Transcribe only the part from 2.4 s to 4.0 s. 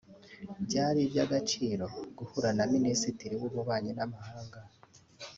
na Minisitiri w’Ububanyi